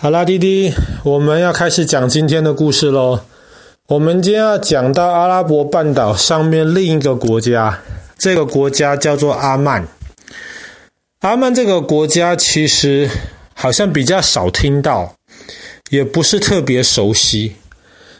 [0.00, 0.72] 好啦，弟弟，
[1.02, 3.18] 我们要开始讲今天的故事喽。
[3.88, 7.80] 我们今天要讲到阿拉伯半岛上面另一个国家，
[8.16, 9.88] 这个国家叫做阿曼。
[11.22, 13.10] 阿曼这个国家其实
[13.54, 15.12] 好像比较少听到，
[15.90, 17.56] 也不是特别熟悉。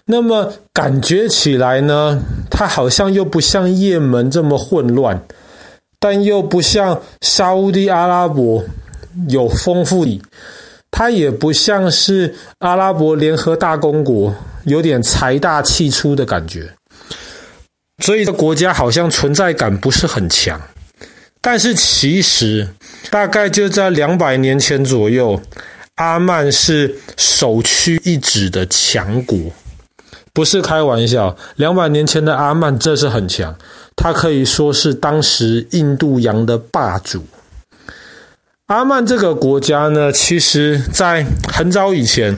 [0.04, 2.20] 那么感觉起来呢，
[2.50, 5.22] 它好像又不像也门这么混乱，
[6.00, 8.64] 但又不像沙乌地阿拉伯
[9.28, 10.20] 有丰富的。
[10.98, 14.34] 它也不像是阿拉伯联合大公国，
[14.64, 16.68] 有点财大气粗的感觉，
[18.02, 20.60] 所以这国家好像存在感不是很强。
[21.40, 22.66] 但是其实
[23.12, 25.40] 大概就在两百年前左右，
[25.94, 29.38] 阿曼是首屈一指的强国，
[30.32, 31.36] 不是开玩笑。
[31.54, 33.56] 两百年前的阿曼这是很强，
[33.94, 37.24] 它可以说是当时印度洋的霸主。
[38.68, 42.36] 阿曼这个国家呢，其实在很早以前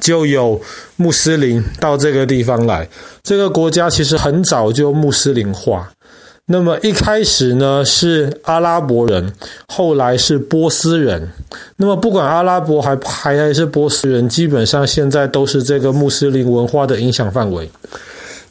[0.00, 0.60] 就有
[0.96, 2.88] 穆斯林到这个地方来。
[3.22, 5.88] 这个国家其实很早就穆斯林化。
[6.46, 9.32] 那么一开始呢是阿拉伯人，
[9.68, 11.30] 后来是波斯人。
[11.76, 17.70] 那么不管阿拉伯还还还是波斯人，基本上现在都是这个穆斯林文化的影响范围。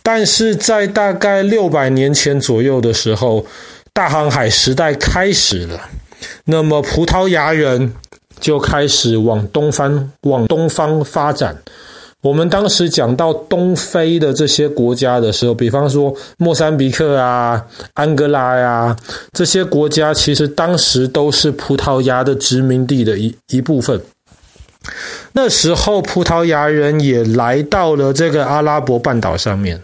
[0.01, 3.45] 但是在大概六百年前左右的时候，
[3.91, 5.77] 大航海时代开始了。
[6.45, 7.93] 那么葡萄牙人
[8.39, 11.55] 就开始往东方往东方发展。
[12.21, 18.97] 我们当时讲到东非的这些国家的时候，比方说莫桑比克啊、安哥拉呀、啊、
[19.33, 24.01] 这些国家，其实当时都是葡萄牙的殖民地的一一部分。
[25.33, 29.79] 那时候葡萄牙人也来到了这个阿拉伯半岛上面。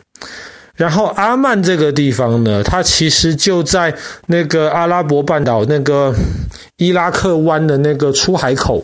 [0.76, 6.12] 然后阿曼这个地方呢，它其实就在那个阿拉伯半岛那个
[6.78, 8.84] 伊拉克湾的那个出海口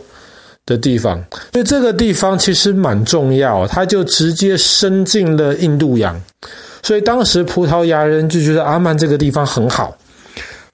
[0.67, 1.20] 的地方，
[1.52, 6.22] 所以这个地方其实蛮重要，它就直接伸进了印度洋。
[6.84, 9.98] 所以当时葡萄牙人就觉得阿曼这个地方很好。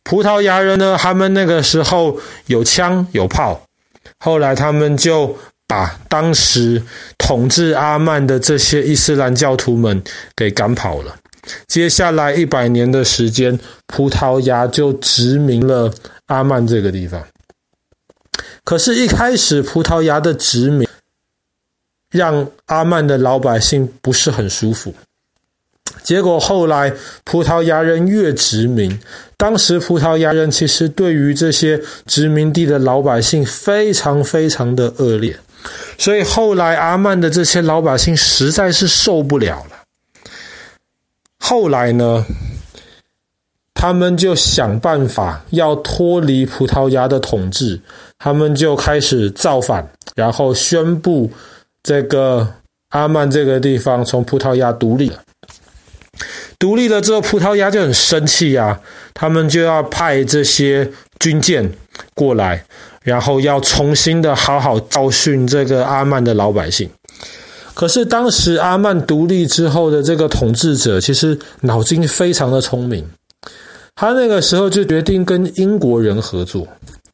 [0.03, 3.62] 葡萄牙人呢，他们那个时候有枪有炮，
[4.20, 5.38] 后来他们就。
[5.68, 6.81] 把当时
[7.18, 10.03] 统治阿曼的这些伊斯兰教徒们
[10.36, 11.16] 给赶跑了。
[11.68, 15.94] 接下来一百年的时间，葡萄牙就殖民了
[16.28, 17.24] 阿曼这个地方。
[18.64, 20.88] 可是，一开始葡萄牙的殖民
[22.09, 24.94] 让阿曼的老百姓不是很舒服。
[26.02, 26.94] 结果后来
[27.24, 29.00] 葡萄牙人越殖民，
[29.38, 35.38] 当时葡萄牙人其实对于这些殖民地的老百姓非常非常的恶劣。
[35.98, 39.84] 所以后来阿曼的这些老百姓实在是受不了了。
[41.40, 42.26] 后来呢，
[43.74, 47.80] 他们就想办法要脱离葡萄牙的统治，
[48.18, 51.31] 他们就开始造反，然后宣布
[51.84, 52.56] 这个
[52.90, 55.22] 阿曼这个地方从葡萄牙独立了。
[56.58, 58.80] 独立了之后，葡萄牙就很生气啊，
[59.14, 60.90] 他们就要派这些
[61.20, 61.70] 军舰
[62.16, 62.66] 过来。
[63.03, 66.90] 然后要重新的好好教训这个阿曼的老百姓。
[67.76, 73.06] 可是当时阿曼独立之后的这个统治者，其实脑筋非常的聪明。
[73.94, 76.68] 他那个时候就决定跟英国人合作。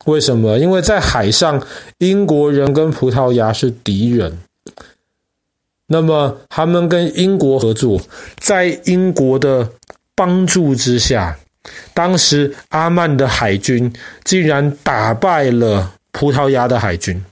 [0.05, 0.57] 为什么？
[0.57, 1.61] 因为在海上，
[1.97, 4.37] 英国人跟葡萄牙是敌人。
[5.87, 8.01] 那么他们跟英国合作，
[8.39, 9.67] 在英国的
[10.15, 11.37] 帮助之下。
[11.93, 13.91] 当时阿曼的海军
[14.23, 17.23] 竟然打败了葡萄牙的海军，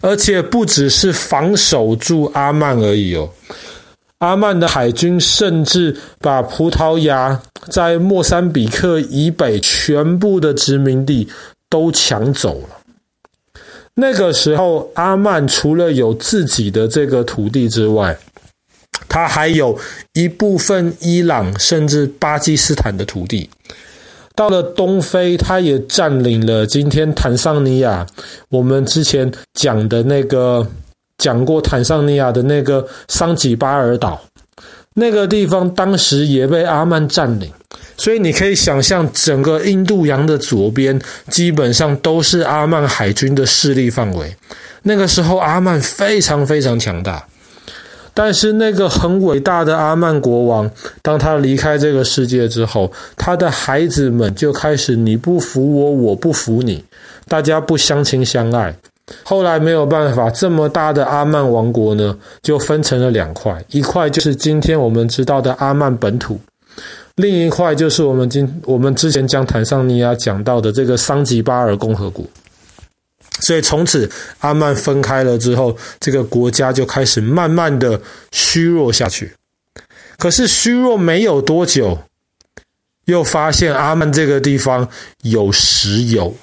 [0.00, 3.28] 而且不只是防守住阿曼而已哦。
[4.18, 11.28] 阿曼的海军甚至把葡萄牙在莫桑比克以北全部的殖民地
[11.68, 12.68] 都抢走了。
[13.96, 18.16] 那个时候，阿曼除了有自己的这个土地之外，
[19.08, 19.78] 他还有
[20.12, 23.48] 一部分伊朗甚至巴基斯坦的土地。
[24.36, 28.04] 到了东非，他也占领了今天坦桑尼亚。
[28.48, 30.66] 我们之前讲的那个
[31.18, 34.20] 讲过坦桑尼亚的那个桑吉巴尔岛，
[34.94, 37.48] 那个地方当时也被阿曼占领。
[37.96, 44.34] 所以你可以想象，整个印度洋的左边基本上都是阿曼海军的势力范围。
[44.82, 47.24] 那个时候，阿曼非常非常强大。
[48.14, 50.70] 但是那个很伟大的阿曼国王，
[51.02, 56.82] 当他离开这个世界之后，他的孩子们就开始你不服我，我不服你，
[57.26, 58.72] 大家不相亲相爱。
[59.22, 66.38] 后来没有办法，这么大的阿曼王国呢，就分成了两块，一块就是今天我们知道的阿曼本土，
[67.16, 72.24] 另一块就是我们今我们之前讲坦桑尼亚讲到的这个桑吉巴尔共和国。
[73.40, 74.08] 所以从此
[74.38, 78.00] 阿曼分开了之后，这个国家就开始慢慢的
[78.32, 79.32] 虚弱下去。
[80.16, 81.98] 可是虚弱没有多久，
[83.06, 84.88] 又发现阿曼这个地方
[85.22, 86.34] 有石油，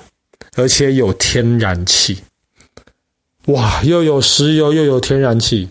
[0.55, 2.19] 而且有天然气。
[3.45, 5.69] 哇，又有石油又有天然气，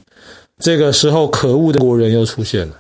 [0.59, 2.77] 这个时候可恶的国人又出现了。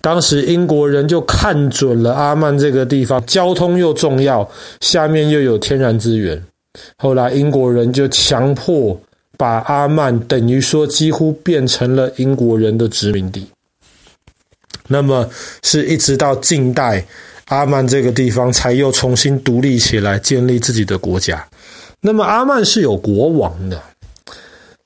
[0.00, 4.48] 当时英国人就看准了阿曼这个地方，交通又重要，
[4.80, 6.42] 下面又有天然资源。
[6.96, 8.98] 后来英国人就强迫
[9.36, 13.46] 把阿曼，等于说几乎变成了英国人的殖民地。
[14.88, 15.28] 那么
[15.62, 17.04] 是一直到近代，
[17.46, 21.44] 阿曼这个地方才又重新独立起来，建立自己的国家。
[22.00, 23.82] 那么阿曼是有国王的，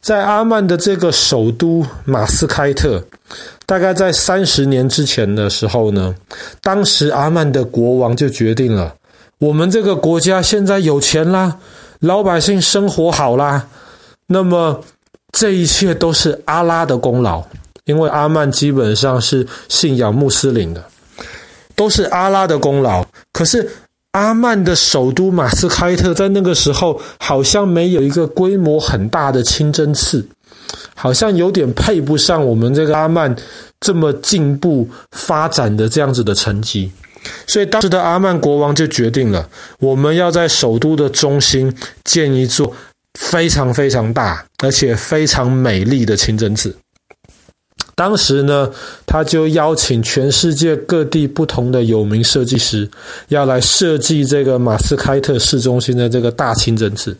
[0.00, 3.04] 在阿曼的这个首都马斯开特，
[3.66, 6.14] 大概在三十年之前的时候呢，
[6.62, 8.94] 当时阿曼的国王就决定了，
[9.38, 11.58] 我们这个国家现在有钱啦。
[12.00, 13.66] 老百姓生活好啦，
[14.26, 14.82] 那么
[15.32, 17.42] 这一切都是阿拉的功劳，
[17.84, 20.82] 因为阿曼基本上是信仰穆斯林的，
[21.76, 23.04] 都是阿拉的功劳。
[23.32, 23.70] 可是
[24.12, 30.26] 阿曼的首都马斯开特在那个时候好像没有一个规模很大的清真寺，
[30.94, 33.36] 好像有点配不上我们这个阿曼
[33.78, 36.90] 这么进步发展的这样子的成绩。
[37.46, 41.74] 所以当时的阿曼国王就决定了，我们要在首都的中心
[42.04, 42.74] 建一座
[43.18, 46.74] 非常非常大而且非常美丽的清真寺。
[47.94, 48.70] 当时呢，
[49.04, 52.88] 他就邀请全世界各地不同的有名设计师，
[53.28, 57.14] 要来设计这个马斯开特市中心的这个大清真寺。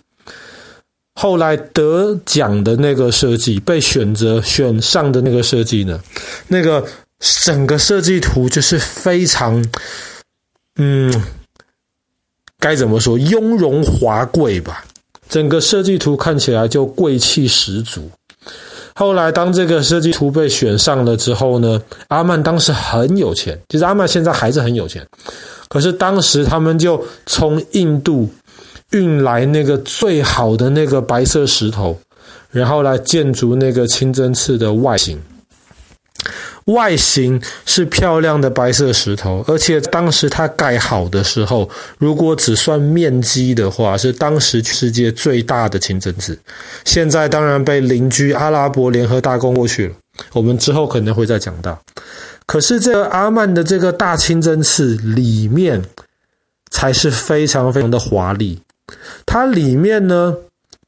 [1.14, 6.00] 后来得奖的那个设计，被选择选上的那个设计呢，
[6.49, 6.82] 那个。
[7.20, 9.62] 整个设计图就是非常，
[10.76, 11.12] 嗯，
[12.58, 14.84] 该怎么说，雍容华贵吧？
[15.28, 18.11] 整个设计图看起来就贵气十足。
[18.94, 25.06] 后来，当这个设计图被选上了之后呢，阿曼当时很有钱，其实阿曼现在还是很有钱。
[25.69, 28.28] 可是当时他们就从印度
[28.90, 31.99] 运来那个最好的那个白色石头，
[32.50, 35.19] 然后来建筑那个清真寺的外形。
[36.72, 41.69] 外形是漂亮的白色石头，而且当时它盖好的时候，
[41.99, 46.38] 如果只算面积的话，是当时世界最大的清真寺。
[46.84, 49.94] 现在当然被邻居阿拉伯联合大公过去了，
[50.32, 51.81] 我们之后可能会再讲到。
[52.46, 55.82] 可是这个阿曼的这个大清真寺里面，
[56.70, 58.61] 才是非常非常的华丽。
[59.25, 60.37] 它里面呢，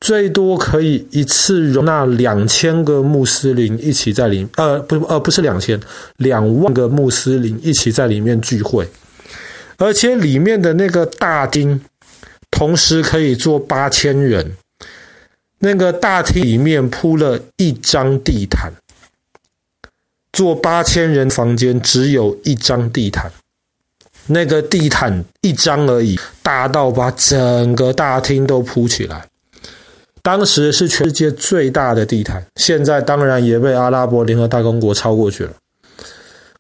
[0.03, 5.81] 最多可以一次容纳两千个穆斯林一起在里，呃，不，呃，不是两千，
[6.17, 8.89] 两万个穆斯林一起在里面聚会，
[9.77, 11.81] 而且里面的那个大厅，
[12.51, 14.57] 同时可以坐八千人。
[15.61, 18.73] 那个大厅里面铺了一张地毯，
[20.33, 23.31] 坐八千人房间只有一张地毯，
[24.27, 29.29] 那个地毯一张而已，大到把整个大厅都铺起来。
[30.23, 35.53] 当时是全世界最大的地毯，现在当然也被阿拉伯联合大公国超过去了。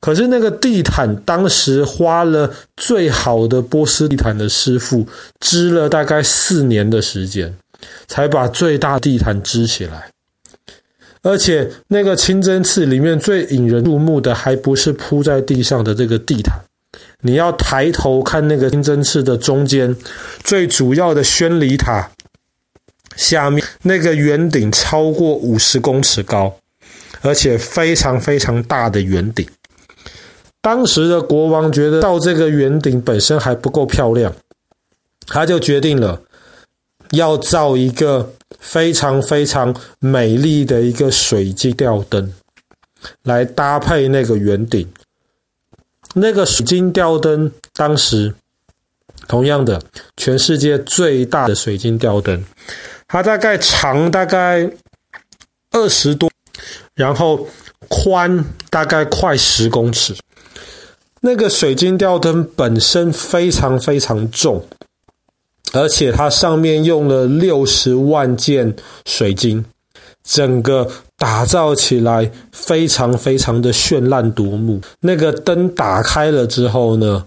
[0.00, 5.06] 可是那个地毯，当时花了最好的波斯地毯的师傅
[5.38, 7.54] 织了大概四年的时间，
[8.08, 10.10] 才把最大地毯织起来。
[11.22, 16.58] 而且那个清真寺里面最引人入目的，还不是铺在地上的这个地毯，
[17.20, 19.94] 你要抬头看那个清真寺的中间
[20.42, 22.10] 最主要的宣礼塔。
[23.16, 26.54] 下面那个圆顶超过五十公尺高，
[27.20, 29.46] 而且非常非常大的圆顶。
[30.60, 34.32] 当时的国王觉得到这个圆顶本身还不够漂亮，
[35.26, 36.22] 他就决定了
[37.10, 42.32] 要造一个非常非常美丽的一个水晶吊灯，
[43.24, 44.88] 来搭配那个圆顶。
[46.14, 48.32] 那个水晶吊灯当时
[49.26, 49.82] 同样的，
[50.16, 52.44] 全世界最大的水晶吊灯。
[53.12, 54.66] 它大概长大概
[55.72, 56.31] 二十多，
[56.94, 57.46] 然后
[57.88, 60.16] 宽大概快十公尺。
[61.20, 64.64] 那个水晶吊灯本身非常非常重，
[65.74, 69.62] 而且它上面用了六十万件水晶，
[70.24, 74.81] 整个打造起来非常非常的绚烂夺目。
[75.00, 77.22] 那个灯打开了之后呢，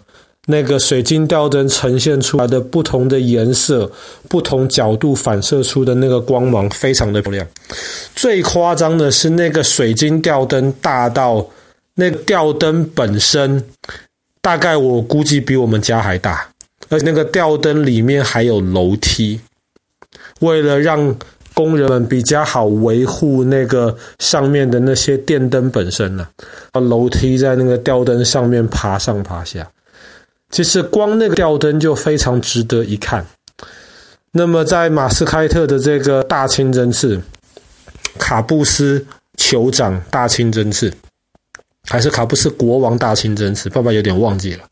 [0.48, 3.92] 那个水晶吊灯呈现出来的不同的颜色、
[4.30, 7.48] 不同角度反射出的那个光芒，非常的漂亮。
[8.16, 11.46] 最夸张的是，那个水晶吊灯大到
[11.96, 13.64] 那个吊灯本身，
[14.42, 16.48] 大概我估计比我们家还大，
[16.90, 19.40] 而且那个吊灯里面还有楼梯。
[20.42, 21.16] 为了让
[21.54, 26.28] 工人们比较好维护那个上面的那些电灯本身呢，
[26.74, 29.66] 楼梯在那个吊灯上面爬上爬下，
[30.50, 33.26] 其实光那个吊灯就非常值得一看。
[34.32, 37.22] 那么在马斯开特的这个大清真寺，
[38.18, 39.06] 卡布斯
[39.38, 40.94] 酋长大清真寺，
[41.88, 44.64] 还是卡布斯国王大清真寺，爸爸有点忘记了。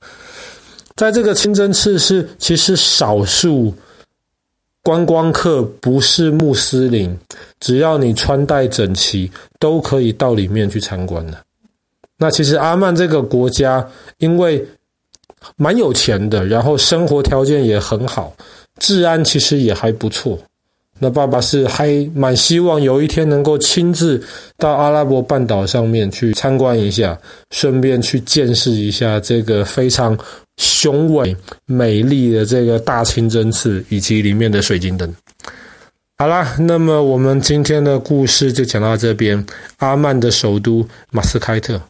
[0.96, 3.74] 在这个清真寺是其实少数。
[4.86, 7.18] 观光客不是穆斯林，
[7.62, 11.42] 只要你穿戴整齐，都可以到里面去参观的。
[12.18, 13.88] 那其实阿曼这个国家，
[14.18, 14.68] 因为
[15.58, 18.34] 蛮有钱的，然后生活条件也很好，
[18.80, 20.38] 治安其实也还不错。
[21.00, 24.22] 那爸爸是还蛮希望有一天能够亲自
[24.58, 27.18] 到阿拉伯半岛上面去参观一下，
[27.52, 30.18] 顺便去见识一下这个非常。
[30.58, 31.36] 雄伟
[31.66, 35.12] 美丽的这个大清真寺以及里面的水晶灯。
[36.16, 39.44] 好啦，那么我们今天的故事就讲到这边。
[39.78, 41.82] 阿曼的首都马斯开特。